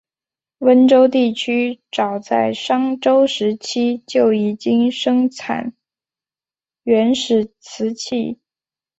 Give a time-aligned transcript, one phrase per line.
[0.57, 5.73] 温州地区早在商周时期就已经生产
[6.81, 8.39] 原始瓷器。